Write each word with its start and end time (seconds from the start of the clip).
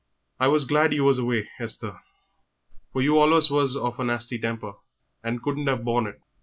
I 0.39 0.47
was 0.47 0.65
glad 0.65 0.95
you 0.95 1.03
was 1.03 1.19
away, 1.19 1.47
Esther, 1.59 1.99
for 2.91 3.03
you 3.03 3.21
allus 3.21 3.51
was 3.51 3.75
of 3.75 3.99
an 3.99 4.09
'asty 4.09 4.39
temper 4.41 4.73
and 5.23 5.43
couldn't 5.43 5.69
'ave 5.69 5.83
borne 5.83 6.07
it. 6.07 6.19